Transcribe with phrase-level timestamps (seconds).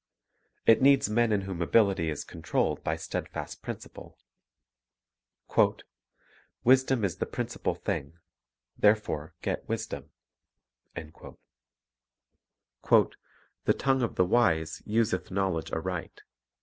[0.65, 4.17] It needs men in whom ability is con trolled by steadfast principle.
[6.63, 8.17] "Wisdom is the principal thing;
[8.75, 10.09] therefore get wisdom."
[10.95, 11.37] "The
[13.77, 16.23] tongue of the wise useth knowledge aright."